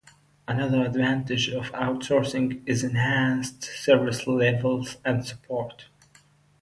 [0.47, 5.89] Another advantage of outsourcing is enhanced service levels and support.